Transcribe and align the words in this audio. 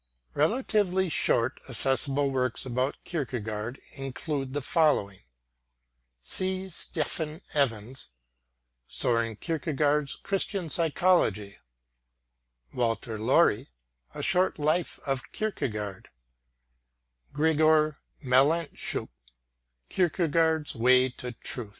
Relatively 0.33 1.09
short, 1.09 1.59
accessible 1.69 2.31
works 2.31 2.65
about 2.65 2.95
Kierkegaard 3.03 3.79
include 3.93 4.51
the 4.51 4.61
following: 4.63 5.19
C. 6.23 6.67
Stephen 6.69 7.39
Evans, 7.53 8.09
S°ren 8.89 9.39
Kierkegaard's 9.39 10.15
Christian 10.15 10.71
Psychology; 10.71 11.59
Walter 12.73 13.19
Lowrie, 13.19 13.69
A 14.15 14.23
Short 14.23 14.57
Life 14.57 14.99
of 15.05 15.31
Kierkegaard; 15.31 16.09
Gregor 17.31 17.99
Malantschuk, 18.23 19.09
Kierkegaard's 19.87 20.73
Way 20.73 21.09
to 21.09 21.27
the 21.27 21.33
Truth. 21.33 21.69